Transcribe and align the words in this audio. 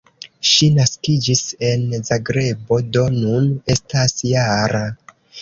Ŝi 0.51 0.69
naskiĝis 0.77 1.43
en 1.67 1.83
Zagrebo, 2.07 2.81
do 2.97 3.05
nun 3.19 3.53
estas 3.77 4.19
-jara. 4.31 4.83